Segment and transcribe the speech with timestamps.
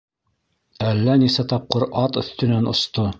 [0.91, 2.71] Әллә нисә тапҡыр ат өҫтөнән...
[2.73, 3.07] осто!